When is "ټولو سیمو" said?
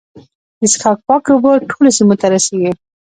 1.71-2.15